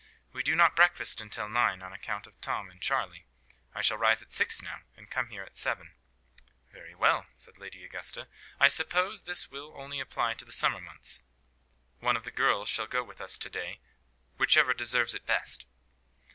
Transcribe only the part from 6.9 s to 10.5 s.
well," said Lady Augusta. "I suppose this will only apply to